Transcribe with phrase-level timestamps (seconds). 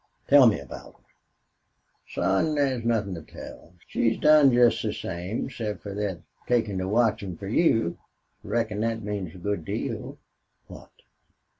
[0.27, 1.03] Tell me about her."
[2.07, 3.75] "Son, thar's nuthin' to tell.
[3.85, 7.99] She's done jest the same, except fer thet takin' to watchin' fer you.
[8.43, 10.17] Reckon thet means a good deal."
[10.65, 10.89] "What?"